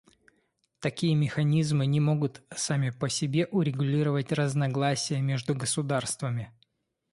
Такие 0.79 1.13
механизмы 1.13 1.85
не 1.85 1.99
могут 1.99 2.41
сами 2.57 2.89
по 2.89 3.07
себе 3.07 3.45
урегулировать 3.45 4.31
разногласия 4.31 5.21
между 5.21 5.53
государствами. 5.53 6.51